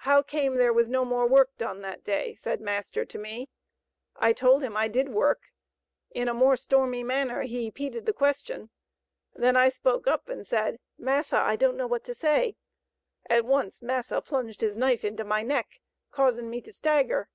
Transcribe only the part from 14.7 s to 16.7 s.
knife into my neck causing me